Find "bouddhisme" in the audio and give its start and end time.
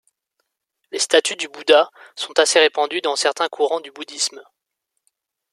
3.91-4.41